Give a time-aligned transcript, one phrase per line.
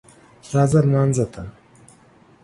[0.53, 1.43] راځه لمانځه ته